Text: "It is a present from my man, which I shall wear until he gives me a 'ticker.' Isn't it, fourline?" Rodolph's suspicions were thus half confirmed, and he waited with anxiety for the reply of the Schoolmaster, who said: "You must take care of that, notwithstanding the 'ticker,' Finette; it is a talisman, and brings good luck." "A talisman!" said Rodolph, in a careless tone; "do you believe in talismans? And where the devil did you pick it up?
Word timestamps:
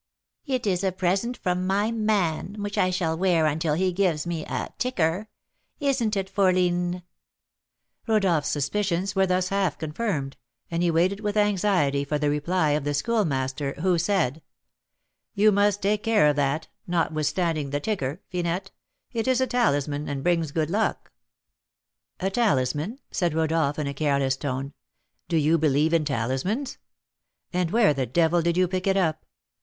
"It 0.47 0.65
is 0.65 0.83
a 0.83 0.91
present 0.91 1.37
from 1.37 1.67
my 1.67 1.91
man, 1.91 2.55
which 2.59 2.75
I 2.75 2.89
shall 2.89 3.15
wear 3.15 3.45
until 3.45 3.75
he 3.75 3.91
gives 3.91 4.25
me 4.25 4.43
a 4.45 4.73
'ticker.' 4.79 5.29
Isn't 5.79 6.15
it, 6.17 6.27
fourline?" 6.27 7.03
Rodolph's 8.07 8.49
suspicions 8.49 9.15
were 9.15 9.27
thus 9.27 9.49
half 9.49 9.77
confirmed, 9.77 10.37
and 10.71 10.81
he 10.81 10.89
waited 10.89 11.19
with 11.19 11.37
anxiety 11.37 12.03
for 12.03 12.17
the 12.17 12.31
reply 12.31 12.71
of 12.71 12.83
the 12.83 12.95
Schoolmaster, 12.95 13.73
who 13.73 13.99
said: 13.99 14.41
"You 15.35 15.51
must 15.51 15.83
take 15.83 16.01
care 16.01 16.25
of 16.25 16.35
that, 16.35 16.67
notwithstanding 16.87 17.69
the 17.69 17.79
'ticker,' 17.79 18.21
Finette; 18.27 18.71
it 19.11 19.27
is 19.27 19.39
a 19.39 19.45
talisman, 19.45 20.09
and 20.09 20.23
brings 20.23 20.51
good 20.51 20.71
luck." 20.71 21.11
"A 22.19 22.31
talisman!" 22.31 22.97
said 23.11 23.35
Rodolph, 23.35 23.77
in 23.77 23.85
a 23.85 23.93
careless 23.93 24.35
tone; 24.35 24.73
"do 25.27 25.37
you 25.37 25.59
believe 25.59 25.93
in 25.93 26.05
talismans? 26.05 26.79
And 27.53 27.69
where 27.69 27.93
the 27.93 28.07
devil 28.07 28.41
did 28.41 28.57
you 28.57 28.67
pick 28.67 28.87
it 28.87 28.97
up? 28.97 29.27